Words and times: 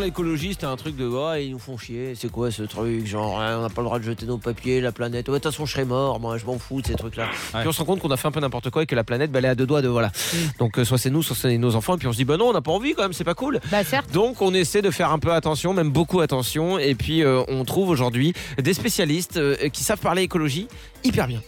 l'écologie, 0.00 0.50
c'était 0.52 0.66
un 0.66 0.76
truc 0.76 0.96
de 0.96 1.06
oh, 1.06 1.34
ils 1.34 1.50
nous 1.50 1.58
font 1.58 1.76
chier, 1.78 2.14
c'est 2.14 2.30
quoi 2.30 2.50
ce 2.50 2.62
truc 2.62 3.06
Genre, 3.06 3.40
hein, 3.40 3.58
on 3.58 3.62
n'a 3.62 3.68
pas 3.68 3.82
le 3.82 3.86
droit 3.86 3.98
de 3.98 4.04
jeter 4.04 4.26
nos 4.26 4.38
papiers, 4.38 4.80
la 4.80 4.92
planète. 4.92 5.28
Ouais, 5.28 5.38
de 5.38 5.42
toute 5.42 5.52
façon, 5.52 5.66
je 5.66 5.72
serais 5.72 5.84
mort, 5.84 6.20
moi, 6.20 6.38
je 6.38 6.46
m'en 6.46 6.58
fous 6.58 6.82
de 6.82 6.86
ces 6.86 6.94
trucs-là. 6.94 7.24
Ouais. 7.24 7.60
Puis 7.60 7.68
on 7.68 7.72
se 7.72 7.78
rend 7.78 7.84
compte 7.84 8.00
qu'on 8.00 8.10
a 8.10 8.16
fait 8.16 8.28
un 8.28 8.32
peu 8.32 8.40
n'importe 8.40 8.70
quoi 8.70 8.82
et 8.82 8.86
que 8.86 8.94
la 8.94 9.04
planète, 9.04 9.30
bah, 9.30 9.38
elle 9.38 9.44
est 9.44 9.48
à 9.48 9.54
deux 9.54 9.66
doigts 9.66 9.82
de 9.82 9.88
voilà. 9.88 10.10
Donc, 10.58 10.78
euh, 10.78 10.84
soit 10.84 10.98
c'est 10.98 11.10
nous, 11.10 11.22
soit 11.22 11.36
c'est 11.36 11.56
nos 11.58 11.76
enfants. 11.76 11.94
Et 11.94 11.98
puis 11.98 12.08
on 12.08 12.12
se 12.12 12.16
dit, 12.16 12.24
bah 12.24 12.36
non, 12.36 12.48
on 12.48 12.52
n'a 12.52 12.60
pas 12.62 12.72
envie 12.72 12.94
quand 12.94 13.02
même, 13.02 13.12
c'est 13.12 13.24
pas 13.24 13.34
cool. 13.34 13.60
Bah 13.70 13.84
certes. 13.84 14.10
Donc 14.12 14.42
on 14.42 14.54
essaie 14.54 14.82
de 14.82 14.90
faire 14.90 15.12
un 15.12 15.18
peu 15.18 15.32
attention, 15.32 15.74
même 15.74 15.90
beaucoup 15.90 16.20
attention. 16.20 16.78
Et 16.78 16.94
puis 16.94 17.22
euh, 17.22 17.42
on 17.48 17.64
trouve 17.64 17.88
aujourd'hui 17.88 18.32
des 18.58 18.74
spécialistes 18.74 19.36
euh, 19.36 19.68
qui 19.68 19.82
savent 19.82 20.00
parler 20.00 20.22
écologie 20.22 20.68
hyper 21.04 21.26
bien. 21.26 21.40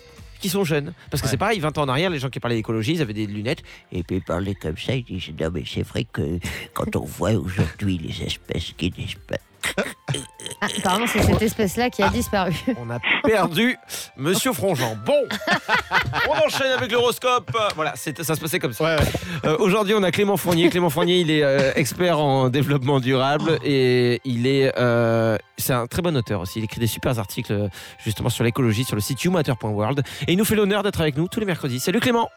Qui 0.42 0.48
sont 0.50 0.64
jeunes. 0.64 0.92
Parce 1.10 1.22
que 1.22 1.26
Ouais. 1.26 1.30
c'est 1.30 1.36
pareil, 1.38 1.58
20 1.60 1.78
ans 1.78 1.82
en 1.82 1.88
arrière, 1.88 2.10
les 2.10 2.18
gens 2.18 2.28
qui 2.28 2.40
parlaient 2.40 2.58
écologie, 2.58 2.92
ils 2.94 3.00
avaient 3.02 3.14
des 3.14 3.26
lunettes. 3.26 3.62
Et 3.92 4.02
puis 4.02 4.16
ils 4.16 4.22
parlaient 4.22 4.54
comme 4.56 4.76
ça. 4.76 4.94
Ils 4.94 5.04
disaient 5.04 5.32
Non, 5.40 5.50
mais 5.54 5.62
c'est 5.66 5.82
vrai 5.84 6.04
que 6.04 6.38
quand 6.74 6.94
on 6.96 7.04
voit 7.04 7.32
aujourd'hui 7.32 7.96
les 7.98 8.22
espèces 8.26 8.72
qui 8.76 8.90
disparaissent. 8.90 9.40
Ah, 10.60 10.66
apparemment, 10.78 11.06
c'est 11.06 11.22
cette 11.22 11.42
espèce-là 11.42 11.90
qui 11.90 12.02
a 12.02 12.08
disparu. 12.08 12.54
On 12.78 12.88
a 12.90 12.98
perdu 13.24 13.76
Monsieur 14.16 14.52
Frongeant. 14.52 14.96
Bon, 15.04 15.26
on 16.28 16.46
enchaîne 16.46 16.70
avec 16.72 16.92
l'horoscope. 16.92 17.50
Voilà, 17.74 17.94
ça 17.96 18.12
se 18.34 18.40
passait 18.40 18.58
comme 18.58 18.72
ça. 18.72 18.84
Ouais, 18.84 18.96
ouais. 19.00 19.06
Euh, 19.44 19.56
Aujourd'hui, 19.58 19.94
on 19.96 20.02
a 20.02 20.10
Clément 20.10 20.36
Fournier. 20.36 20.68
Clément 20.70 20.90
Fournier, 20.90 21.20
il 21.20 21.30
est 21.30 21.42
euh, 21.42 21.72
expert 21.74 22.18
en 22.18 22.48
développement 22.48 23.00
durable 23.00 23.58
et 23.64 24.20
il 24.24 24.46
est, 24.46 24.72
euh, 24.78 25.36
c'est 25.56 25.72
un 25.72 25.86
très 25.86 26.02
bon 26.02 26.16
auteur 26.16 26.40
aussi. 26.42 26.58
Il 26.60 26.64
écrit 26.64 26.80
des 26.80 26.86
super 26.86 27.18
articles 27.18 27.68
justement 28.04 28.28
sur 28.28 28.44
l'écologie 28.44 28.84
sur 28.84 28.94
le 28.94 29.00
site 29.02 29.22
youmatter.world 29.24 30.02
et 30.28 30.32
il 30.32 30.38
nous 30.38 30.44
fait 30.44 30.54
l'honneur 30.56 30.82
d'être 30.82 31.00
avec 31.00 31.16
nous 31.16 31.28
tous 31.28 31.40
les 31.40 31.46
mercredis. 31.46 31.80
Salut 31.80 32.00
Clément. 32.00 32.28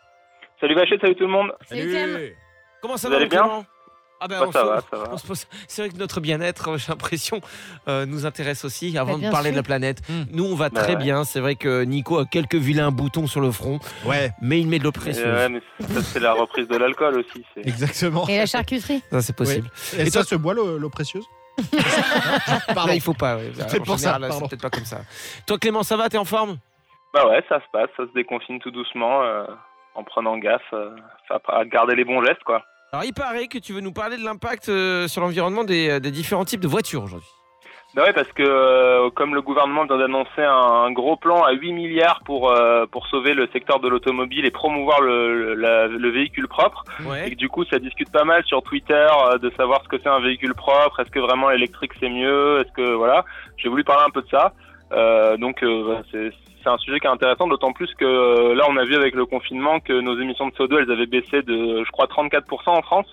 Salut 0.59 0.75
Vachette, 0.75 1.01
salut 1.01 1.15
tout 1.15 1.25
le 1.25 1.31
monde. 1.31 1.51
Salut. 1.67 2.35
Comment 2.81 2.97
ça 2.97 3.07
Vous 3.07 3.13
va 3.13 3.19
allez 3.19 3.27
bien? 3.29 3.41
Clément 3.43 3.65
ah 4.19 4.27
ben, 4.27 4.39
Bah, 4.39 4.47
ça 4.53 4.63
va, 4.63 4.81
ça 4.89 4.97
va. 4.97 5.11
C'est 5.67 5.81
vrai 5.81 5.89
que 5.91 5.97
notre 5.97 6.19
bien-être, 6.21 6.77
j'ai 6.77 6.87
l'impression, 6.89 7.41
euh, 7.87 8.05
nous 8.05 8.25
intéresse 8.25 8.65
aussi 8.65 8.97
avant 8.97 9.17
Bah, 9.17 9.25
de 9.27 9.31
parler 9.31 9.51
de 9.51 9.55
la 9.55 9.63
planète. 9.63 10.01
Hmm. 10.09 10.23
Nous, 10.31 10.45
on 10.45 10.55
va 10.55 10.69
Bah, 10.69 10.81
très 10.81 10.95
ouais. 10.95 11.03
bien. 11.03 11.23
C'est 11.23 11.39
vrai 11.39 11.55
que 11.55 11.83
Nico 11.83 12.17
a 12.19 12.25
quelques 12.25 12.55
vilains 12.55 12.91
boutons 12.91 13.27
sur 13.27 13.41
le 13.41 13.51
front, 13.51 13.79
Ouais, 14.05 14.31
mais 14.41 14.59
il 14.59 14.67
met 14.67 14.79
de 14.79 14.83
l'eau 14.83 14.89
Euh, 14.89 14.91
précieuse. 14.93 15.25
ouais, 15.25 15.49
mais 15.49 15.61
ça, 15.87 16.01
c'est 16.01 16.19
la 16.19 16.33
reprise 16.33 16.67
de 16.67 16.77
l'alcool 16.77 17.15
aussi. 17.19 17.45
c'est- 17.53 17.67
exactement. 17.67 18.27
Et 18.27 18.37
la 18.37 18.45
charcuterie 18.45 19.01
Ça, 19.11 19.21
c'est 19.21 19.35
possible. 19.35 19.69
Et, 19.97 20.01
Et 20.01 20.05
ça 20.05 20.19
toi- 20.21 20.23
se 20.29 20.35
boit 20.35 20.53
l'eau 20.53 20.89
précieuse 20.89 21.25
Pardon. 22.73 22.93
il 22.93 23.01
faut 23.01 23.13
pas. 23.13 23.37
ouais. 23.37 23.51
En 23.61 23.83
pour 23.83 23.97
ça, 23.99 24.17
C'est 24.19 24.39
peut-être 24.49 24.61
pas 24.61 24.69
comme 24.69 24.85
ça. 24.85 25.01
Toi, 25.47 25.57
Clément, 25.57 25.83
ça 25.83 25.95
va? 25.97 26.09
T'es 26.09 26.17
en 26.17 26.25
forme? 26.25 26.57
Bah 27.13 27.27
ouais, 27.29 27.41
ça 27.47 27.59
se 27.59 27.65
passe, 27.71 27.89
ça 27.95 28.03
se 28.03 28.13
déconfine 28.13 28.59
tout 28.59 28.71
doucement, 28.71 29.23
euh, 29.23 29.45
en 29.93 30.03
prenant 30.03 30.37
gaffe, 30.37 30.61
euh, 30.73 30.89
à 31.47 31.63
garder 31.65 31.95
les 31.95 32.03
bons 32.03 32.21
gestes, 32.25 32.43
quoi. 32.43 32.61
Alors, 32.95 33.03
il 33.03 33.13
paraît 33.13 33.47
que 33.47 33.57
tu 33.57 33.73
veux 33.73 33.81
nous 33.81 33.91
parler 33.91 34.15
de 34.15 34.23
l'impact 34.23 34.69
euh, 34.69 35.09
sur 35.09 35.19
l'environnement 35.19 35.65
des, 35.65 35.89
euh, 35.89 35.99
des 35.99 36.11
différents 36.11 36.45
types 36.45 36.61
de 36.61 36.67
voitures 36.69 37.03
aujourd'hui. 37.03 37.27
Bah 37.93 38.03
ouais, 38.03 38.13
parce 38.13 38.31
que 38.31 38.41
euh, 38.41 39.09
comme 39.09 39.35
le 39.35 39.41
gouvernement 39.41 39.83
vient 39.83 39.97
d'annoncer 39.97 40.41
un, 40.41 40.85
un 40.87 40.91
gros 40.93 41.17
plan 41.17 41.43
à 41.43 41.51
8 41.51 41.73
milliards 41.73 42.21
pour 42.23 42.49
euh, 42.51 42.85
pour 42.85 43.05
sauver 43.07 43.33
le 43.33 43.49
secteur 43.51 43.81
de 43.81 43.89
l'automobile 43.89 44.45
et 44.45 44.51
promouvoir 44.51 45.01
le, 45.01 45.37
le, 45.37 45.53
la- 45.55 45.87
le 45.87 46.09
véhicule 46.09 46.47
propre, 46.47 46.85
et 47.25 47.31
que 47.31 47.35
du 47.35 47.49
coup 47.49 47.65
ça 47.65 47.79
discute 47.79 48.09
pas 48.13 48.23
mal 48.23 48.45
sur 48.45 48.63
Twitter 48.63 49.07
euh, 49.29 49.37
de 49.39 49.49
savoir 49.57 49.81
ce 49.83 49.89
que 49.89 49.97
c'est 50.01 50.07
un 50.09 50.21
véhicule 50.21 50.53
propre, 50.55 51.01
est-ce 51.01 51.11
que 51.11 51.19
vraiment 51.19 51.49
l'électrique 51.49 51.91
c'est 51.99 52.09
mieux, 52.09 52.61
est-ce 52.61 52.71
que 52.71 52.93
voilà, 52.93 53.25
j'ai 53.57 53.67
voulu 53.67 53.83
parler 53.83 54.03
un 54.07 54.11
peu 54.11 54.21
de 54.21 54.29
ça. 54.29 54.53
Donc 55.37 55.61
voilà, 55.63 56.01
c'est 56.11 56.31
c'est 56.65 56.69
un 56.69 56.77
sujet 56.79 56.99
qui 56.99 57.07
est 57.07 57.09
intéressant, 57.09 57.47
d'autant 57.47 57.71
plus 57.71 57.93
que 57.95 58.03
euh, 58.03 58.55
là 58.55 58.65
on 58.69 58.75
a 58.75 58.83
vu 58.83 58.95
avec 58.95 59.15
le 59.15 59.25
confinement 59.25 59.79
que 59.79 59.93
nos 60.01 60.19
émissions 60.19 60.47
de 60.47 60.53
CO2 60.53 60.79
elles 60.81 60.91
avaient 60.91 61.05
baissé 61.05 61.41
de 61.43 61.83
je 61.85 61.91
crois 61.91 62.07
34% 62.07 62.41
en 62.67 62.81
France 62.81 63.07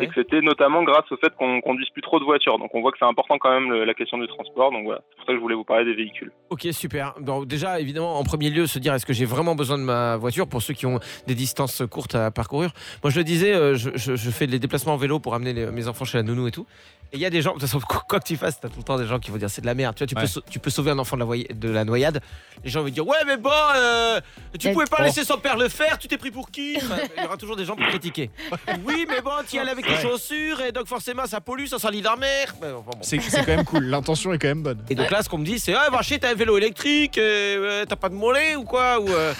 et 0.00 0.08
que 0.08 0.14
c'était 0.16 0.40
notamment 0.40 0.82
grâce 0.82 1.04
au 1.12 1.16
fait 1.16 1.32
qu'on 1.38 1.60
conduise 1.60 1.88
plus 1.90 2.02
trop 2.02 2.18
de 2.18 2.24
voitures. 2.24 2.58
Donc 2.58 2.74
on 2.74 2.80
voit 2.80 2.90
que 2.90 2.98
c'est 2.98 3.04
important 3.06 3.38
quand 3.38 3.50
même 3.52 3.70
le- 3.70 3.84
la 3.84 3.94
question 3.94 4.18
du 4.18 4.26
transport. 4.26 4.72
Donc 4.72 4.84
voilà, 4.84 5.00
c'est 5.10 5.16
pour 5.16 5.26
ça 5.26 5.32
que 5.32 5.36
je 5.38 5.40
voulais 5.40 5.54
vous 5.54 5.62
parler 5.62 5.84
des 5.84 5.94
véhicules. 5.94 6.32
Ok, 6.50 6.66
super. 6.72 7.14
Donc, 7.20 7.46
déjà, 7.46 7.78
évidemment, 7.78 8.18
en 8.18 8.24
premier 8.24 8.50
lieu, 8.50 8.66
se 8.66 8.80
dire 8.80 8.94
est-ce 8.94 9.06
que 9.06 9.12
j'ai 9.12 9.26
vraiment 9.26 9.54
besoin 9.54 9.78
de 9.78 9.84
ma 9.84 10.16
voiture? 10.16 10.48
Pour 10.48 10.60
ceux 10.60 10.74
qui 10.74 10.86
ont 10.86 10.98
des 11.28 11.36
distances 11.36 11.84
courtes 11.88 12.16
à 12.16 12.32
parcourir. 12.32 12.70
Moi, 13.04 13.12
je 13.12 13.18
le 13.18 13.22
disais, 13.24 13.54
euh, 13.54 13.76
je, 13.76 13.90
je- 13.94 14.16
je 14.16 14.30
fais 14.30 14.48
des 14.48 14.58
déplacements 14.58 14.94
en 14.94 14.96
vélo 14.96 15.20
pour 15.20 15.34
amener 15.36 15.52
les- 15.52 15.66
mes 15.70 15.86
enfants 15.86 16.04
chez 16.04 16.18
la 16.18 16.24
nounou 16.24 16.48
et 16.48 16.50
tout. 16.50 16.66
Et 17.12 17.18
il 17.18 17.20
y 17.20 17.26
a 17.26 17.30
des 17.30 17.40
gens, 17.40 17.50
de 17.54 17.60
toute 17.60 17.68
façon, 17.68 17.78
quoi 18.08 18.18
que 18.18 18.26
tu 18.26 18.34
fasses, 18.36 18.58
t'as 18.60 18.68
tout 18.68 18.78
le 18.78 18.82
temps 18.82 18.98
des 18.98 19.06
gens 19.06 19.20
qui 19.20 19.30
vont 19.30 19.36
dire 19.36 19.48
c'est 19.50 19.60
de 19.62 19.66
la 19.66 19.74
merde. 19.74 19.94
Tu 19.94 20.00
vois, 20.02 20.08
tu, 20.08 20.14
Ouais. 20.16 20.22
peux, 20.22 20.26
sau- 20.26 20.40
tu 20.50 20.58
peux 20.58 20.70
sauver 20.70 20.90
un 20.90 20.98
enfant 20.98 21.14
de 21.16 21.20
la, 21.20 21.26
voy- 21.26 21.46
de 21.48 21.70
la 21.70 21.84
noyade. 21.84 22.20
Les 22.64 22.70
gens 22.70 22.82
vont 22.82 22.88
ouais, 23.00 23.24
mais 23.26 23.36
bon, 23.36 23.50
euh, 23.74 24.20
tu 24.56 24.72
pouvais 24.72 24.84
pas 24.86 25.02
laisser 25.04 25.24
son 25.24 25.38
père 25.38 25.56
le 25.56 25.68
faire, 25.68 25.98
tu 25.98 26.08
t'es 26.08 26.18
pris 26.18 26.30
pour 26.30 26.50
qui? 26.50 26.76
Enfin, 26.76 26.96
Il 27.16 27.22
y 27.22 27.26
aura 27.26 27.36
toujours 27.36 27.56
des 27.56 27.64
gens 27.64 27.76
pour 27.76 27.86
critiquer. 27.88 28.30
Oui, 28.84 29.06
mais 29.08 29.20
bon, 29.20 29.30
tu 29.48 29.56
y 29.56 29.58
allais 29.58 29.70
avec 29.70 29.84
tes 29.86 29.92
Ouais. 29.92 30.02
chaussures 30.02 30.60
et 30.60 30.72
donc 30.72 30.86
forcément 30.86 31.26
ça 31.26 31.40
pollue, 31.40 31.66
ça 31.66 31.78
salit 31.78 32.02
la 32.02 32.16
mer. 32.16 32.54
Ben, 32.60 32.74
enfin, 32.74 32.90
bon. 32.92 32.98
C'est 33.02 33.20
c'est 33.20 33.38
quand 33.44 33.56
même 33.56 33.64
cool, 33.64 33.84
l'intention 33.84 34.32
est 34.32 34.38
quand 34.38 34.48
même 34.48 34.62
bonne. 34.62 34.82
Et 34.90 34.94
donc 34.94 35.10
là, 35.10 35.22
ce 35.22 35.28
qu'on 35.28 35.38
me 35.38 35.44
dit, 35.44 35.58
c'est 35.58 35.74
Ah, 35.74 35.88
va 35.90 36.02
chier, 36.02 36.18
t'as 36.18 36.30
un 36.30 36.34
vélo 36.34 36.56
électrique, 36.58 37.18
euh, 37.18 37.84
t'as 37.88 37.96
pas 37.96 38.08
de 38.08 38.14
mollet 38.14 38.56
ou 38.56 38.64
quoi 38.64 39.00
ou, 39.00 39.08
euh, 39.08 39.32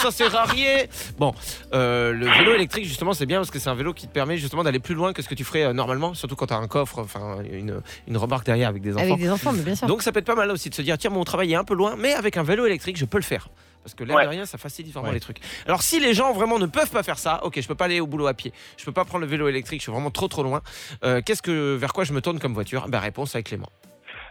Ça 0.00 0.10
sert 0.10 0.34
à 0.36 0.44
rien. 0.44 0.84
Bon, 1.18 1.34
euh, 1.74 2.12
le 2.12 2.26
vélo 2.26 2.54
électrique, 2.54 2.84
justement, 2.84 3.12
c'est 3.14 3.26
bien 3.26 3.38
parce 3.38 3.50
que 3.50 3.58
c'est 3.58 3.70
un 3.70 3.74
vélo 3.74 3.92
qui 3.94 4.06
te 4.06 4.12
permet 4.12 4.36
justement 4.36 4.62
d'aller 4.64 4.78
plus 4.80 4.94
loin 4.94 5.12
que 5.12 5.22
ce 5.22 5.28
que 5.28 5.34
tu 5.34 5.44
ferais 5.44 5.64
euh, 5.64 5.72
normalement, 5.72 6.14
surtout 6.14 6.36
quand 6.36 6.46
t'as 6.46 6.56
un 6.56 6.68
coffre, 6.68 6.98
enfin 6.98 7.38
une, 7.50 7.80
une 8.08 8.16
remorque 8.16 8.44
derrière 8.46 8.68
avec 8.68 8.82
des 8.82 8.94
enfants. 8.94 9.02
Avec 9.04 9.18
des 9.18 9.30
enfants, 9.30 9.52
mais 9.52 9.62
bien 9.62 9.74
sûr. 9.74 9.86
Donc 9.86 10.02
ça 10.02 10.12
peut 10.12 10.18
être 10.20 10.26
pas 10.26 10.34
mal 10.34 10.50
aussi 10.50 10.68
de 10.70 10.74
se 10.74 10.82
dire 10.82 10.98
Tiens, 10.98 11.10
mon 11.10 11.24
travail 11.24 11.52
est 11.52 11.56
un 11.56 11.64
peu 11.64 11.74
loin, 11.74 11.94
mais 11.98 12.12
avec 12.14 12.36
un 12.36 12.42
vélo 12.42 12.66
électrique, 12.66 12.96
je 12.98 13.04
peux 13.04 13.18
le 13.18 13.22
faire. 13.24 13.48
Parce 13.82 13.94
que 13.94 14.04
l'air 14.04 14.16
Ouais. 14.16 14.24
de 14.24 14.28
rien, 14.28 14.46
ça 14.46 14.58
facilite 14.58 14.92
vraiment 14.92 15.08
Ouais. 15.08 15.14
les 15.14 15.20
trucs. 15.20 15.38
Alors 15.66 15.82
si 15.82 15.98
les 16.00 16.14
gens 16.14 16.32
vraiment 16.32 16.58
ne 16.58 16.66
peuvent 16.66 16.90
pas 16.90 17.02
faire 17.02 17.18
ça, 17.18 17.40
ok, 17.44 17.60
je 17.60 17.66
peux 17.66 17.74
pas 17.74 17.86
aller 17.86 18.00
au 18.00 18.06
boulot 18.06 18.26
à 18.28 18.34
pied, 18.34 18.52
je 18.76 18.84
peux 18.84 18.92
pas 18.92 19.04
prendre 19.04 19.24
le 19.24 19.30
vélo 19.30 19.48
électrique, 19.48 19.80
je 19.80 19.84
suis 19.84 19.92
vraiment 19.92 20.10
trop 20.10 20.28
trop 20.28 20.42
loin. 20.42 20.62
euh, 21.04 21.20
Qu'est-ce 21.24 21.42
que 21.42 21.74
vers 21.74 21.92
quoi 21.92 22.04
je 22.04 22.12
me 22.12 22.20
tourne 22.20 22.38
comme 22.38 22.54
voiture? 22.54 22.86
Ben 22.88 22.98
réponse 23.00 23.34
avec 23.34 23.46
Clément. 23.46 23.70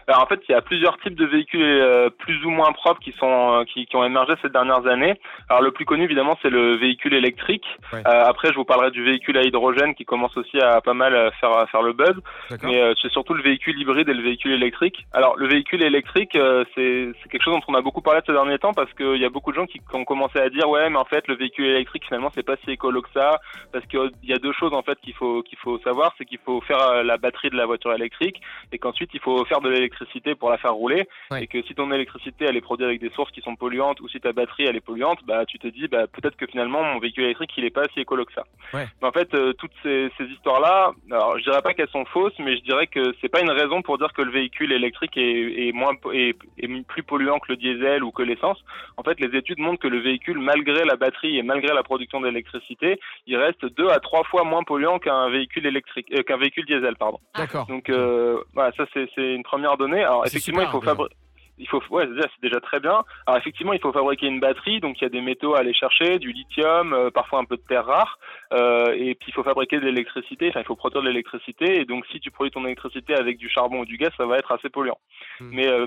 Alors 0.06 0.22
en 0.22 0.26
fait, 0.26 0.40
il 0.48 0.52
y 0.52 0.54
a 0.54 0.62
plusieurs 0.62 0.98
types 0.98 1.14
de 1.14 1.26
véhicules 1.26 1.62
euh, 1.62 2.10
plus 2.10 2.44
ou 2.44 2.50
moins 2.50 2.72
propres 2.72 3.00
qui 3.00 3.12
sont 3.12 3.60
euh, 3.60 3.64
qui, 3.64 3.86
qui 3.86 3.96
ont 3.96 4.04
émergé 4.04 4.34
ces 4.42 4.48
dernières 4.48 4.86
années. 4.86 5.14
Alors 5.48 5.62
le 5.62 5.70
plus 5.70 5.84
connu 5.84 6.04
évidemment, 6.04 6.38
c'est 6.42 6.50
le 6.50 6.76
véhicule 6.76 7.14
électrique. 7.14 7.66
Ouais. 7.92 8.02
Euh, 8.06 8.24
après, 8.26 8.48
je 8.48 8.54
vous 8.54 8.64
parlerai 8.64 8.90
du 8.90 9.02
véhicule 9.02 9.38
à 9.38 9.42
hydrogène 9.42 9.94
qui 9.94 10.04
commence 10.04 10.36
aussi 10.36 10.58
à 10.60 10.80
pas 10.80 10.94
mal 10.94 11.14
euh, 11.14 11.30
faire 11.40 11.56
à 11.56 11.66
faire 11.66 11.82
le 11.82 11.92
buzz. 11.92 12.14
Mais 12.62 12.80
euh, 12.80 12.94
c'est 13.00 13.10
surtout 13.10 13.34
le 13.34 13.42
véhicule 13.42 13.78
hybride 13.78 14.08
et 14.08 14.14
le 14.14 14.22
véhicule 14.22 14.52
électrique. 14.52 15.06
Alors 15.12 15.36
le 15.36 15.48
véhicule 15.48 15.82
électrique, 15.82 16.36
euh, 16.36 16.64
c'est 16.74 17.12
c'est 17.22 17.28
quelque 17.28 17.42
chose 17.42 17.54
dont 17.54 17.62
on 17.68 17.74
a 17.74 17.82
beaucoup 17.82 18.02
parlé 18.02 18.20
ces 18.26 18.32
derniers 18.32 18.58
temps 18.58 18.72
parce 18.72 18.92
qu'il 18.94 19.16
y 19.16 19.24
a 19.24 19.30
beaucoup 19.30 19.52
de 19.52 19.56
gens 19.56 19.66
qui, 19.66 19.78
qui 19.78 19.96
ont 19.96 20.04
commencé 20.04 20.38
à 20.38 20.48
dire 20.48 20.68
ouais, 20.68 20.88
mais 20.90 20.98
en 20.98 21.04
fait 21.04 21.26
le 21.28 21.34
véhicule 21.34 21.66
électrique 21.66 22.04
finalement 22.06 22.30
c'est 22.34 22.42
pas 22.42 22.56
si 22.64 22.70
écolo 22.70 23.02
que 23.02 23.10
ça 23.14 23.40
parce 23.72 23.84
qu'il 23.86 24.10
y 24.24 24.32
a 24.32 24.38
deux 24.38 24.52
choses 24.52 24.74
en 24.74 24.82
fait 24.82 24.98
qu'il 25.00 25.14
faut 25.14 25.42
qu'il 25.42 25.58
faut 25.58 25.78
savoir, 25.78 26.14
c'est 26.18 26.24
qu'il 26.24 26.38
faut 26.44 26.60
faire 26.62 26.80
euh, 26.80 27.02
la 27.02 27.16
batterie 27.16 27.50
de 27.50 27.56
la 27.56 27.66
voiture 27.66 27.92
électrique 27.92 28.40
et 28.72 28.78
qu'ensuite 28.78 29.10
il 29.14 29.20
faut 29.20 29.44
faire 29.44 29.60
de 29.60 29.68
l'électricité 29.68 29.92
pour 30.38 30.50
la 30.50 30.58
faire 30.58 30.74
rouler 30.74 31.06
Ouais. 31.30 31.44
et 31.44 31.46
que 31.46 31.62
si 31.62 31.74
ton 31.74 31.90
électricité 31.92 32.44
elle 32.48 32.56
est 32.56 32.60
produite 32.60 32.86
avec 32.86 33.00
des 33.00 33.10
sources 33.10 33.30
qui 33.32 33.40
sont 33.40 33.56
polluantes 33.56 34.00
ou 34.00 34.08
si 34.08 34.20
ta 34.20 34.32
batterie 34.32 34.64
elle 34.64 34.76
est 34.76 34.80
polluante, 34.80 35.20
bah 35.26 35.44
tu 35.46 35.58
te 35.58 35.66
dis 35.68 35.88
bah 35.88 36.06
peut-être 36.06 36.36
que 36.36 36.46
finalement 36.46 36.82
mon 36.82 36.98
véhicule 36.98 37.24
électrique 37.24 37.50
il 37.56 37.64
est 37.64 37.70
pas 37.70 37.84
si 37.92 38.00
écolo 38.00 38.24
que 38.24 38.32
ça. 38.32 38.44
Ouais. 38.74 38.86
Mais 39.00 39.08
en 39.08 39.12
fait 39.12 39.32
euh, 39.34 39.52
toutes 39.54 39.72
ces, 39.82 40.10
ces 40.18 40.24
histoires 40.24 40.60
là, 40.60 40.92
alors 41.10 41.38
je 41.38 41.44
dirais 41.44 41.62
pas 41.62 41.74
qu'elles 41.74 41.88
sont 41.90 42.04
fausses, 42.06 42.38
mais 42.38 42.56
je 42.56 42.62
dirais 42.62 42.86
que 42.86 43.14
c'est 43.20 43.28
pas 43.28 43.40
une 43.40 43.50
raison 43.50 43.82
pour 43.82 43.98
dire 43.98 44.12
que 44.12 44.22
le 44.22 44.30
véhicule 44.30 44.72
électrique 44.72 45.16
est, 45.16 45.68
est 45.68 45.72
moins 45.72 45.92
est, 46.12 46.36
est 46.58 46.86
plus 46.86 47.02
polluant 47.02 47.38
que 47.38 47.52
le 47.52 47.56
diesel 47.56 48.04
ou 48.04 48.10
que 48.10 48.22
l'essence. 48.22 48.62
En 48.96 49.02
fait, 49.02 49.18
les 49.20 49.36
études 49.38 49.58
montrent 49.58 49.80
que 49.80 49.88
le 49.88 49.98
véhicule, 50.00 50.38
malgré 50.38 50.84
la 50.84 50.96
batterie 50.96 51.38
et 51.38 51.42
malgré 51.42 51.72
la 51.74 51.82
production 51.82 52.20
d'électricité, 52.20 52.98
il 53.26 53.36
reste 53.36 53.64
deux 53.76 53.88
à 53.88 54.00
trois 54.00 54.24
fois 54.24 54.44
moins 54.44 54.62
polluant 54.62 54.98
qu'un 54.98 55.28
véhicule 55.30 55.66
électrique, 55.66 56.08
euh, 56.12 56.22
qu'un 56.22 56.36
véhicule 56.36 56.66
diesel, 56.66 56.96
pardon. 56.96 57.18
D'accord. 57.36 57.66
Donc 57.66 57.88
euh, 57.90 58.38
voilà, 58.54 58.72
ça 58.76 58.84
c'est 58.94 59.34
une 59.34 59.42
première 59.42 59.76
Alors 59.90 60.26
effectivement, 60.26 60.62
il 60.62 60.68
faut 60.68 60.80
fabriquer. 60.80 61.16
Il 61.58 61.68
faut, 61.68 61.82
ouais, 61.90 62.08
c'est 62.18 62.42
déjà, 62.42 62.60
très 62.60 62.80
bien. 62.80 63.04
Alors 63.26 63.38
effectivement, 63.38 63.72
il 63.72 63.80
faut 63.80 63.92
fabriquer 63.92 64.26
une 64.26 64.40
batterie, 64.40 64.80
donc 64.80 65.00
il 65.00 65.04
y 65.04 65.06
a 65.06 65.10
des 65.10 65.20
métaux 65.20 65.54
à 65.54 65.60
aller 65.60 65.74
chercher, 65.74 66.18
du 66.18 66.32
lithium, 66.32 66.92
euh, 66.92 67.10
parfois 67.10 67.40
un 67.40 67.44
peu 67.44 67.56
de 67.56 67.62
terres 67.62 67.86
rares, 67.86 68.18
euh, 68.52 68.92
et 68.96 69.14
puis 69.14 69.28
il 69.28 69.34
faut 69.34 69.42
fabriquer 69.44 69.78
de 69.78 69.84
l'électricité. 69.84 70.48
Enfin, 70.48 70.60
il 70.60 70.66
faut 70.66 70.76
produire 70.76 71.02
de 71.02 71.08
l'électricité, 71.08 71.80
et 71.80 71.84
donc 71.84 72.06
si 72.06 72.20
tu 72.20 72.30
produis 72.30 72.50
ton 72.50 72.64
électricité 72.64 73.14
avec 73.14 73.36
du 73.36 73.48
charbon 73.48 73.80
ou 73.80 73.84
du 73.84 73.96
gaz, 73.96 74.10
ça 74.16 74.26
va 74.26 74.38
être 74.38 74.50
assez 74.50 74.70
polluant. 74.70 74.98
Hmm. 75.40 75.50
Mais 75.52 75.68
euh, 75.68 75.86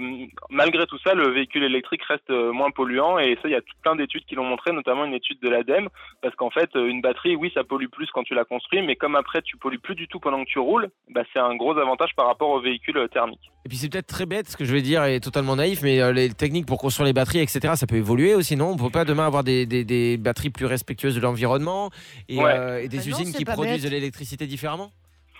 malgré 0.49 0.85
tout 0.85 0.99
ça, 0.99 1.13
le 1.13 1.29
véhicule 1.29 1.63
électrique 1.63 2.03
reste 2.03 2.29
moins 2.29 2.71
polluant, 2.71 3.17
et 3.17 3.35
ça, 3.41 3.49
il 3.49 3.51
y 3.51 3.55
a 3.55 3.61
tout 3.61 3.75
plein 3.81 3.95
d'études 3.95 4.25
qui 4.25 4.35
l'ont 4.35 4.45
montré, 4.45 4.71
notamment 4.71 5.03
une 5.03 5.13
étude 5.13 5.39
de 5.41 5.49
l'ADEME, 5.49 5.89
parce 6.21 6.35
qu'en 6.35 6.51
fait, 6.51 6.69
une 6.75 7.01
batterie, 7.01 7.35
oui, 7.35 7.51
ça 7.53 7.63
pollue 7.63 7.89
plus 7.91 8.09
quand 8.11 8.23
tu 8.23 8.35
la 8.35 8.45
construis, 8.45 8.83
mais 8.83 8.95
comme 8.95 9.15
après 9.15 9.41
tu 9.41 9.57
pollues 9.57 9.79
plus 9.79 9.95
du 9.95 10.07
tout 10.07 10.19
pendant 10.19 10.43
que 10.43 10.49
tu 10.49 10.59
roules, 10.59 10.89
bah, 11.09 11.23
c'est 11.33 11.39
un 11.39 11.55
gros 11.55 11.77
avantage 11.77 12.15
par 12.15 12.27
rapport 12.27 12.49
au 12.49 12.59
véhicule 12.59 13.09
thermique. 13.11 13.51
Et 13.65 13.67
puis 13.69 13.77
c'est 13.79 13.89
peut-être 13.89 14.05
très 14.05 14.27
bête 14.27 14.47
ce 14.47 14.55
que 14.55 14.63
je 14.63 14.71
vais 14.71 14.83
dire 14.83 15.03
et 15.05 15.19
totalement 15.19 15.55
naïf, 15.55 15.81
mais 15.81 15.99
euh, 15.99 16.13
les 16.13 16.29
techniques 16.29 16.67
pour 16.67 16.77
construire 16.77 17.07
les 17.07 17.13
batteries, 17.13 17.39
etc., 17.39 17.73
ça 17.75 17.87
peut 17.87 17.95
évoluer 17.95 18.35
aussi, 18.35 18.55
non? 18.55 18.69
On 18.69 18.77
peut 18.77 18.91
pas 18.91 19.05
demain 19.05 19.25
avoir 19.25 19.43
des, 19.43 19.65
des- 19.65 19.83
des 19.83 20.17
batteries 20.17 20.51
plus 20.51 20.67
respectueuses 20.67 21.15
de 21.15 21.19
l'environnement 21.19 21.89
et, 22.29 22.37
Ouais. 22.37 22.43
euh, 22.45 22.83
et 22.83 22.87
des 22.89 22.97
Bah 22.97 23.03
usines 23.07 23.33
qui 23.33 23.43
produisent 23.43 23.81
bête. 23.81 23.83
de 23.85 23.89
l'électricité 23.89 24.45
différemment? 24.45 24.91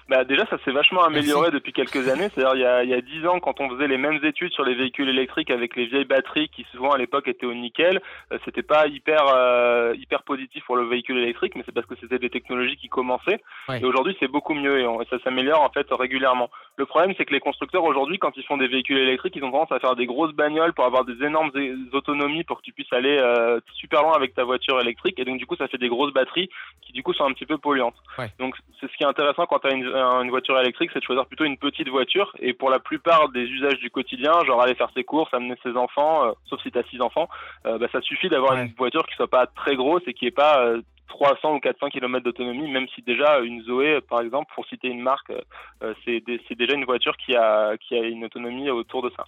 Bah 0.07 0.24
déjà, 0.24 0.46
ça 0.46 0.57
s'est 0.63 0.72
vachement 0.72 1.04
amélioré 1.04 1.50
depuis 1.52 1.74
quelques 1.74 2.07
années. 2.10 2.30
C'est-à-dire, 2.34 2.56
il 2.56 2.62
y 2.62 2.66
a, 2.66 2.84
il 2.84 2.90
y 2.90 2.94
a 2.94 3.02
10 3.02 3.25
ans, 3.28 3.40
quand 3.40 3.60
on 3.60 3.69
faisait 3.72 3.88
les 3.88 3.98
mêmes 3.98 4.19
études 4.24 4.52
sur 4.54 4.63
les 4.63 4.75
véhicules 4.75 5.10
électriques 5.10 5.50
avec 5.50 5.75
les 5.75 5.88
vieilles 5.88 6.06
batteries 6.06 6.50
qui 6.50 6.63
souvent 6.72 6.92
à 6.92 6.98
l'époque 7.00 7.28
étaient 7.28 7.48
au 7.48 7.54
nickel, 7.56 8.02
euh, 8.31 8.38
c'était 8.46 8.62
pas 8.62 8.86
hyper 8.86 9.24
euh, 9.36 9.96
hyper 9.98 10.22
positif 10.24 10.63
pour 10.66 10.75
le 10.75 10.86
véhicule 10.86 11.18
électrique, 11.18 11.54
mais 11.56 11.63
c'est 11.66 11.72
parce 11.74 11.88
que 11.88 11.96
c'était 12.00 12.19
des 12.19 12.30
technologies 12.30 12.78
qui 12.78 12.88
commençaient. 12.88 13.42
Ouais. 13.68 13.81
Et 13.81 13.86
aujourd'hui, 13.86 14.16
c'est 14.19 14.28
beaucoup 14.28 14.54
mieux 14.54 14.80
et, 14.81 14.86
on- 14.86 15.02
et 15.02 15.06
ça 15.10 15.18
s'améliore 15.24 15.62
en 15.62 15.69
fait 15.69 15.88
régulièrement. 15.92 16.50
Le 16.78 16.86
problème, 16.86 17.13
c'est 17.18 17.25
que 17.25 17.34
les 17.34 17.40
constructeurs 17.40 17.84
aujourd'hui, 17.84 18.19
quand 18.19 18.36
ils 18.38 18.44
font 18.44 18.57
des 18.57 18.68
véhicules 18.68 18.98
électriques, 18.98 19.36
ils 19.36 19.44
ont 19.44 19.52
tendance 19.52 19.72
à 19.72 19.80
faire 19.80 19.96
des 19.96 20.06
grosses 20.06 20.34
bagnoles 20.34 20.74
pour 20.74 20.86
avoir 20.86 21.06
des 21.06 21.24
énormes 21.25 21.50
autonomies 21.94 22.44
pour 22.44 22.57
que 22.57 22.63
tu 22.63 22.74
puisses 22.74 22.92
aller 22.94 23.18
euh, 23.18 23.60
super 23.74 24.04
loin 24.04 24.13
avec 24.16 24.34
ta 24.36 24.44
voiture 24.44 24.80
électrique. 24.80 25.19
Et 25.19 25.25
donc 25.25 25.38
du 25.38 25.46
coup, 25.46 25.56
ça 25.56 25.68
fait 25.68 25.78
des 25.78 25.90
grosses 25.90 26.13
batteries 26.13 26.50
qui 26.81 26.94
du 26.94 27.04
coup 27.04 27.13
sont 27.13 27.25
un 27.25 27.31
petit 27.34 27.46
peu 27.46 27.57
polluantes. 27.57 27.96
Ouais. 28.18 28.30
Donc 28.40 28.56
c'est 28.80 28.92
ce 28.92 28.96
qui 28.98 29.04
est 29.04 29.07
intéressant 29.07 29.46
quand 29.46 29.60
tu 29.60 29.68
as 29.68 29.74
une, 29.74 29.88
une 29.95 30.30
voiture 30.30 30.59
électrique, 30.59 30.89
c'est 30.94 31.00
de 31.00 31.03
choisir 31.06 31.25
plutôt 31.25 31.45
une 31.45 31.57
petite 31.57 31.89
voiture. 31.89 32.31
Et 32.39 32.53
pour 32.53 32.69
la 32.69 32.80
plupart 32.80 33.30
des 33.30 33.44
usages 33.44 33.80
du 33.80 33.89
quotidien, 33.89 34.31
genre 34.45 34.62
aller 34.62 34.75
faire 34.75 34.89
ses 34.94 35.03
courses, 35.03 35.33
amener 35.33 35.56
ses 35.63 35.75
enfants, 35.75 36.25
euh, 36.25 36.31
sauf 36.45 36.62
si 36.62 36.71
tu 36.71 36.77
as 36.77 36.83
six 36.83 37.01
enfants, 37.01 37.27
euh, 37.65 37.77
bah, 37.77 37.88
ça 37.92 38.01
suffit 38.01 38.30
d'avoir 38.30 38.53
Ouais. 38.53 38.65
une 38.65 38.74
voiture 38.74 39.06
qui 39.07 39.15
soit 39.15 39.27
pas 39.30 39.47
très 39.47 39.75
grosse 39.75 40.03
et 40.07 40.13
qui 40.13 40.25
ait 40.27 40.31
pas 40.31 40.59
euh, 40.65 40.81
300 41.07 41.56
ou 41.56 41.59
400 41.59 41.89
km 41.89 42.24
d'autonomie, 42.24 42.69
même 42.69 42.88
si 42.94 43.01
déjà 43.01 43.39
une 43.39 43.62
Zoé, 43.63 44.01
par 44.01 44.21
exemple, 44.21 44.51
pour 44.53 44.65
citer 44.68 44.88
une 44.88 45.01
marque, 45.01 45.30
euh, 45.30 45.42
euh, 45.83 45.94
c'est 46.03 46.56
déjà 46.56 46.74
une 46.75 46.86
voiture 46.86 47.15
qui 47.18 47.36
a, 47.36 47.77
qui 47.77 47.95
a 47.95 48.01
une 48.03 48.25
autonomie 48.25 48.69
autour 48.69 49.01
de 49.01 49.12
ça. 49.15 49.24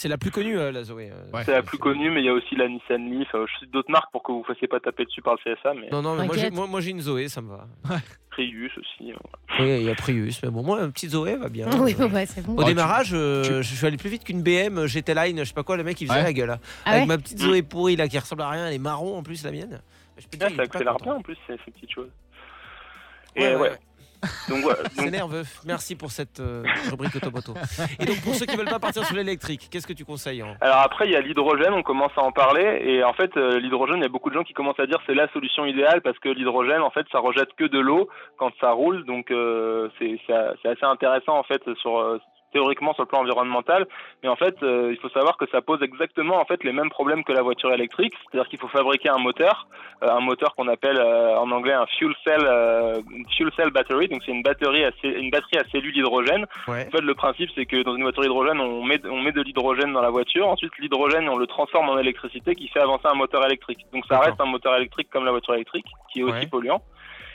C'est 0.00 0.08
la 0.08 0.16
plus 0.16 0.30
connue, 0.30 0.58
euh, 0.58 0.72
la 0.72 0.82
Zoé. 0.82 1.10
euh, 1.12 1.30
Ouais. 1.36 1.44
C'est 1.44 1.52
la 1.52 1.62
plus 1.62 1.76
connue, 1.76 2.10
mais 2.10 2.22
il 2.22 2.24
y 2.24 2.30
a 2.30 2.32
aussi 2.32 2.56
la 2.56 2.68
Nissan 2.68 3.10
Leaf. 3.10 3.28
euh, 3.34 3.44
je 3.46 3.58
cite 3.58 3.70
d'autres 3.70 3.90
marques 3.90 4.10
pour 4.12 4.22
que 4.22 4.32
vous 4.32 4.38
ne 4.38 4.44
fassiez 4.44 4.66
pas 4.66 4.80
taper 4.80 5.04
dessus 5.04 5.20
par 5.20 5.34
le 5.34 5.54
CSA, 5.54 5.74
mais 5.74 5.90
Non, 5.90 6.00
non, 6.00 6.14
mais 6.14 6.24
moi, 6.24 6.36
j'ai- 6.38 6.48
moi, 6.50 6.66
moi, 6.66 6.80
j'ai 6.80 6.92
une 6.92 7.02
Zoé, 7.02 7.28
ça 7.28 7.42
me 7.42 7.50
va. 7.50 7.66
Prius 8.30 8.72
aussi. 8.78 9.12
Oui, 9.58 9.76
il 9.80 9.82
y 9.82 9.90
a 9.90 9.94
Prius, 9.94 10.42
mais 10.42 10.48
bon, 10.48 10.62
moi, 10.62 10.80
une 10.80 10.90
petite 10.90 11.10
Zoé 11.10 11.36
va 11.36 11.50
bien. 11.50 11.68
Oui, 11.80 11.94
Euh, 12.00 12.08
ouais, 12.08 12.24
c'est 12.24 12.40
bon. 12.46 12.56
Au 12.56 12.62
tu- 12.62 12.68
démarrage, 12.70 13.10
euh, 13.12 13.42
tu- 13.60 13.62
je 13.68 13.74
suis 13.76 13.86
allé 13.86 13.98
plus 13.98 14.08
vite 14.08 14.24
qu'une 14.24 14.40
BM 14.42 14.86
GT 14.86 15.12
Line, 15.12 15.40
je 15.40 15.44
sais 15.44 15.52
pas 15.52 15.64
quoi, 15.64 15.76
le 15.76 15.84
mec 15.84 16.00
il 16.00 16.06
faisait 16.06 16.18
Ouais. 16.20 16.24
la 16.24 16.32
gueule. 16.32 16.50
hein. 16.50 16.58
Ah 16.86 16.92
Avec 16.92 17.02
ouais 17.02 17.06
ma 17.06 17.18
petite 17.18 17.38
Zoé 17.38 17.60
pourrie 17.62 17.96
là 17.96 18.08
qui 18.08 18.18
ressemble 18.18 18.40
à 18.40 18.48
rien, 18.48 18.68
elle 18.68 18.74
est 18.74 18.78
marron 18.78 19.18
en 19.18 19.22
plus 19.22 19.44
la 19.44 19.50
mienne. 19.52 19.82
Je 20.16 20.26
peux 20.28 20.38
dire, 20.38 20.48
il 20.50 20.56
ça 20.56 20.62
accélère 20.62 20.96
bien 20.96 21.14
en 21.16 21.20
plus, 21.20 21.36
ces 21.46 21.56
petites 21.58 21.90
choses. 21.92 22.08
Et 23.36 23.42
Ouais, 23.42 23.54
ouais, 23.54 23.54
ouais. 23.54 23.60
ouais. 23.70 23.78
Donc, 24.48 24.62
voilà. 24.62 24.78
C'est 24.92 25.10
nerveux. 25.10 25.42
Merci 25.64 25.96
pour 25.96 26.10
cette 26.10 26.40
euh, 26.40 26.62
rubrique 26.90 27.16
automoto. 27.16 27.54
Et 27.98 28.04
donc 28.04 28.20
pour 28.22 28.34
ceux 28.34 28.46
qui 28.46 28.56
veulent 28.56 28.68
pas 28.68 28.78
partir 28.78 29.04
sur 29.04 29.16
l'électrique, 29.16 29.68
qu'est-ce 29.70 29.86
que 29.86 29.92
tu 29.92 30.04
conseilles 30.04 30.42
hein? 30.42 30.56
Alors 30.60 30.78
après, 30.78 31.06
il 31.06 31.12
y 31.12 31.16
a 31.16 31.20
l'hydrogène, 31.20 31.72
on 31.72 31.82
commence 31.82 32.12
à 32.16 32.22
en 32.22 32.32
parler. 32.32 32.82
Et 32.84 33.04
en 33.04 33.12
fait, 33.12 33.36
euh, 33.36 33.58
l'hydrogène, 33.58 33.98
il 33.98 34.02
y 34.02 34.06
a 34.06 34.10
beaucoup 34.10 34.30
de 34.30 34.34
gens 34.34 34.44
qui 34.44 34.52
commencent 34.52 34.80
à 34.80 34.86
dire 34.86 34.98
c'est 35.06 35.14
la 35.14 35.30
solution 35.32 35.64
idéale 35.64 36.02
parce 36.02 36.18
que 36.18 36.28
l'hydrogène, 36.28 36.82
en 36.82 36.90
fait, 36.90 37.06
ça 37.12 37.18
rejette 37.18 37.52
que 37.56 37.64
de 37.64 37.78
l'eau 37.78 38.08
quand 38.38 38.52
ça 38.60 38.72
roule. 38.72 39.04
Donc 39.04 39.30
euh, 39.30 39.88
c'est 39.98 40.18
assez 40.32 40.84
intéressant 40.84 41.38
en 41.38 41.44
fait 41.44 41.62
sur 41.80 41.98
euh, 41.98 42.18
théoriquement 42.52 42.94
sur 42.94 43.02
le 43.02 43.08
plan 43.08 43.20
environnemental, 43.20 43.86
mais 44.22 44.28
en 44.28 44.36
fait, 44.36 44.56
euh, 44.62 44.90
il 44.92 44.98
faut 44.98 45.08
savoir 45.10 45.36
que 45.36 45.46
ça 45.50 45.62
pose 45.62 45.82
exactement 45.82 46.40
en 46.40 46.44
fait 46.44 46.62
les 46.64 46.72
mêmes 46.72 46.90
problèmes 46.90 47.24
que 47.24 47.32
la 47.32 47.42
voiture 47.42 47.72
électrique, 47.72 48.14
c'est-à-dire 48.30 48.48
qu'il 48.48 48.58
faut 48.58 48.68
fabriquer 48.68 49.08
un 49.08 49.18
moteur, 49.18 49.68
un 50.02 50.20
moteur 50.20 50.54
qu'on 50.54 50.68
appelle 50.68 50.98
euh, 50.98 51.36
en 51.38 51.50
anglais 51.50 51.72
un 51.72 51.86
fuel 51.86 52.14
cell, 52.24 52.40
euh, 52.44 53.00
fuel 53.36 53.50
cell 53.56 53.70
battery, 53.70 54.08
donc 54.08 54.22
c'est 54.24 54.32
une 54.32 54.42
batterie 54.42 54.84
à 54.84 54.90
une 55.04 55.30
batterie 55.30 55.58
à 55.58 55.64
cellules 55.70 55.92
d'hydrogène. 55.92 56.46
Ouais. 56.68 56.86
En 56.86 56.90
fait, 56.90 57.00
le 57.02 57.14
principe, 57.14 57.50
c'est 57.54 57.66
que 57.66 57.82
dans 57.82 57.94
une 57.96 58.02
voiture 58.02 58.24
hydrogène, 58.24 58.60
on 58.60 58.82
met, 58.84 59.00
on 59.06 59.20
met 59.20 59.32
de 59.32 59.42
l'hydrogène 59.42 59.92
dans 59.92 60.00
la 60.02 60.10
voiture. 60.10 60.48
Ensuite, 60.48 60.72
l'hydrogène, 60.78 61.28
on 61.28 61.36
le 61.36 61.46
transforme 61.46 61.88
en 61.90 61.98
électricité 61.98 62.54
qui 62.54 62.68
fait 62.68 62.80
avancer 62.80 63.06
un 63.06 63.14
moteur 63.14 63.44
électrique. 63.44 63.84
Donc, 63.92 64.04
ça 64.08 64.18
reste 64.20 64.40
un 64.40 64.46
moteur 64.46 64.74
électrique 64.76 65.08
comme 65.10 65.24
la 65.24 65.32
voiture 65.32 65.54
électrique, 65.54 65.86
qui 66.12 66.20
est 66.20 66.22
aussi 66.24 66.32
Ouais. 66.34 66.46
polluant. 66.46 66.82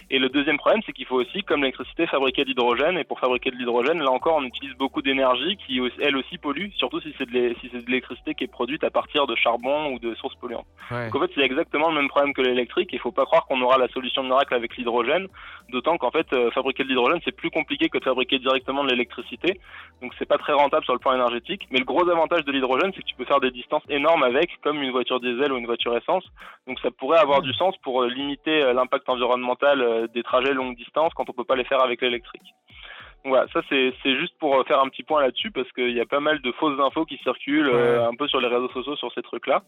Et 0.09 0.19
le 0.19 0.29
deuxième 0.29 0.57
problème, 0.57 0.81
c'est 0.85 0.93
qu'il 0.93 1.05
faut 1.05 1.15
aussi, 1.15 1.41
comme 1.43 1.61
l'électricité, 1.61 2.05
fabriquer 2.07 2.43
de 2.43 2.49
l'hydrogène. 2.49 2.97
Et 2.97 3.03
pour 3.03 3.19
fabriquer 3.19 3.51
de 3.51 3.55
l'hydrogène, 3.55 3.99
là 3.99 4.11
encore, 4.11 4.35
on 4.37 4.43
utilise 4.43 4.75
beaucoup 4.75 5.01
d'énergie 5.01 5.57
qui, 5.57 5.81
elle 5.99 6.15
aussi, 6.17 6.37
pollue, 6.37 6.69
surtout 6.75 7.01
si 7.01 7.13
c'est 7.17 7.25
de 7.29 7.33
l'électricité 7.33 8.35
qui 8.35 8.43
est 8.43 8.47
produite 8.47 8.83
à 8.83 8.91
partir 8.91 9.25
de 9.27 9.35
charbon 9.35 9.93
ou 9.93 9.99
de 9.99 10.13
sources 10.15 10.35
polluantes. 10.35 10.67
Ouais. 10.91 11.05
Donc 11.05 11.15
en 11.15 11.25
fait, 11.25 11.31
c'est 11.35 11.41
exactement 11.41 11.89
le 11.89 11.95
même 11.95 12.09
problème 12.09 12.33
que 12.33 12.41
l'électrique. 12.41 12.89
Il 12.93 12.99
faut 12.99 13.11
pas 13.11 13.25
croire 13.25 13.45
qu'on 13.47 13.61
aura 13.61 13.77
la 13.77 13.87
solution 13.89 14.23
miracle 14.23 14.53
avec 14.53 14.77
l'hydrogène, 14.77 15.27
d'autant 15.69 15.97
qu'en 15.97 16.11
fait, 16.11 16.27
euh, 16.33 16.51
fabriquer 16.51 16.83
de 16.83 16.89
l'hydrogène, 16.89 17.19
c'est 17.25 17.35
plus 17.35 17.49
compliqué 17.49 17.89
que 17.89 17.97
de 17.97 18.03
fabriquer 18.03 18.39
directement 18.39 18.83
de 18.83 18.89
l'électricité. 18.89 19.59
Donc 20.01 20.13
c'est 20.19 20.27
pas 20.27 20.37
très 20.37 20.53
rentable 20.53 20.83
sur 20.85 20.93
le 20.93 20.99
plan 20.99 21.13
énergétique. 21.13 21.67
Mais 21.71 21.79
le 21.79 21.85
gros 21.85 22.07
avantage 22.09 22.45
de 22.45 22.51
l'hydrogène, 22.51 22.91
c'est 22.95 23.01
que 23.01 23.07
tu 23.07 23.15
peux 23.15 23.25
faire 23.25 23.39
des 23.39 23.51
distances 23.51 23.83
énormes 23.89 24.23
avec, 24.23 24.49
comme 24.61 24.81
une 24.81 24.91
voiture 24.91 25.19
diesel 25.19 25.51
ou 25.51 25.57
une 25.57 25.65
voiture 25.65 25.95
essence. 25.97 26.23
Donc 26.67 26.79
ça 26.81 26.91
pourrait 26.91 27.19
avoir 27.19 27.41
du 27.41 27.53
sens 27.53 27.75
pour 27.77 28.03
euh, 28.03 28.07
limiter 28.07 28.61
euh, 28.61 28.73
l'impact 28.73 29.09
environnemental 29.09 29.81
euh, 29.95 30.07
des 30.13 30.23
trajets 30.23 30.53
longue 30.53 30.75
distance 30.75 31.13
quand 31.15 31.29
on 31.29 31.33
peut 31.33 31.43
pas 31.43 31.55
les 31.55 31.63
faire 31.65 31.81
avec 31.81 32.01
l'électrique. 32.01 32.53
Voilà, 33.23 33.47
ça 33.51 33.61
c'est 33.69 33.91
juste 34.19 34.37
pour 34.37 34.55
euh, 34.55 34.63
faire 34.65 34.79
un 34.81 34.87
petit 34.89 35.01
point 35.01 35.19
là-dessus 35.21 35.49
parce 35.49 35.71
qu'il 35.71 35.91
y 35.91 35.99
a 35.99 36.05
pas 36.05 36.19
mal 36.19 36.41
de 36.41 36.51
fausses 36.51 36.79
infos 36.79 37.05
qui 37.05 37.17
circulent 37.23 37.71
euh, 37.73 38.07
un 38.07 38.13
peu 38.13 38.27
sur 38.27 38.39
les 38.39 38.47
réseaux 38.47 38.69
sociaux 38.69 38.95
sur 38.97 39.11
ces 39.13 39.23
trucs-là. 39.23 39.63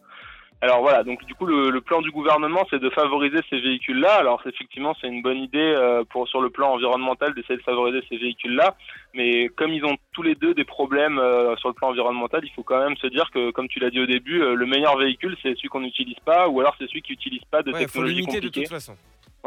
Alors 0.60 0.82
voilà, 0.82 1.04
donc 1.04 1.24
du 1.26 1.36
coup 1.36 1.46
le, 1.46 1.70
le 1.70 1.82
plan 1.82 2.02
du 2.02 2.10
gouvernement 2.12 2.66
c'est 2.72 2.80
de 2.80 2.90
favoriser 2.92 3.38
ces 3.50 3.60
véhicules-là. 3.60 4.14
Alors 4.16 4.42
effectivement 4.46 4.96
c'est 5.00 5.08
une 5.08 5.22
bonne 5.24 5.38
idée 5.38 5.60
euh, 5.76 6.04
pour 6.04 6.28
sur 6.28 6.42
le 6.42 6.50
plan 6.52 6.72
environnemental 6.74 7.34
d'essayer 7.36 7.58
de 7.58 7.64
favoriser 7.64 8.02
ces 8.10 8.18
véhicules-là, 8.18 8.76
mais 9.16 9.50
comme 9.50 9.72
ils 9.72 9.86
ont 9.86 9.98
tous 10.14 10.22
les 10.24 10.34
deux 10.36 10.54
des 10.56 10.64
problèmes 10.64 11.18
euh, 11.20 11.56
sur 11.58 11.70
le 11.70 11.76
plan 11.76 11.90
environnemental, 11.90 12.42
il 12.44 12.52
faut 12.52 12.64
quand 12.64 12.80
même 12.80 12.98
se 12.98 13.08
dire 13.08 13.30
que 13.32 13.50
comme 13.52 13.68
tu 13.68 13.80
l'as 13.80 13.90
dit 13.92 14.00
au 14.02 14.08
début, 14.08 14.42
euh, 14.42 14.56
le 14.56 14.66
meilleur 14.68 14.98
véhicule 14.98 15.36
c'est 15.44 15.56
celui 15.56 15.70
qu'on 15.70 15.82
n'utilise 15.82 16.20
pas 16.26 16.48
ou 16.48 16.60
alors 16.60 16.76
c'est 16.80 16.88
celui 16.88 17.02
qui 17.04 17.12
n'utilise 17.14 17.46
pas 17.52 17.62
de 17.64 17.72
Ouais, 17.72 17.82
faut 17.82 17.86
technologie 17.86 18.14
limiter 18.16 18.40
de 18.40 18.48
compliquée. 18.48 18.62
toute 18.64 18.74
façon. 18.74 18.96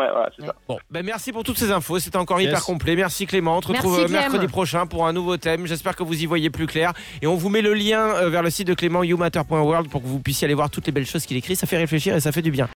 Ouais, 0.01 0.11
voilà, 0.11 0.31
c'est 0.35 0.47
ça. 0.47 0.55
Bon, 0.67 0.79
ben 0.91 1.05
merci 1.05 1.31
pour 1.31 1.45
toutes 1.45 1.59
ces 1.59 1.71
infos. 1.71 1.99
C'était 1.99 2.17
encore 2.17 2.41
hyper 2.41 2.63
complet. 2.65 2.97
Merci 2.97 3.27
Clément. 3.27 3.59
On 3.59 3.63
se 3.63 3.69
retrouve 3.69 3.99
Merci, 3.99 4.15
euh, 4.15 4.19
mercredi 4.19 4.47
prochain 4.47 4.87
pour 4.87 5.07
un 5.07 5.13
nouveau 5.13 5.37
thème. 5.37 5.67
J'espère 5.67 5.95
que 5.95 6.03
vous 6.03 6.23
y 6.23 6.25
voyez 6.25 6.49
plus 6.49 6.67
clair. 6.67 6.95
Et 7.21 7.27
on 7.27 7.35
vous 7.37 7.51
met 7.51 7.61
le 7.61 7.75
lien 7.75 8.15
euh, 8.17 8.31
vers 8.31 8.43
le 8.43 8.49
site 8.49 8.67
de 8.67 8.73
Clément, 8.73 9.03
youmatter.world, 9.03 9.91
pour 9.91 10.01
que 10.01 10.07
vous 10.07 10.19
puissiez 10.21 10.47
aller 10.47 10.55
voir 10.55 10.71
toutes 10.71 10.87
les 10.87 10.93
belles 10.93 11.07
choses 11.07 11.27
qu'il 11.27 11.37
écrit. 11.37 11.55
Ça 11.55 11.67
fait 11.67 11.77
réfléchir 11.77 12.17
et 12.17 12.21
ça 12.21 12.33
fait 12.33 12.41
du 12.41 12.51
bien. 12.51 12.67